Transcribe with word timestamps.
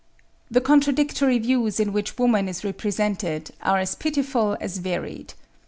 "The 0.49 0.61
contradictory 0.61 1.37
views 1.37 1.79
in 1.79 1.93
which 1.93 2.17
woman 2.17 2.49
is 2.49 2.63
represented 2.63 3.51
are 3.61 3.77
as 3.77 3.93
pitiful 3.93 4.57
as 4.59 4.79
varied. 4.79 5.35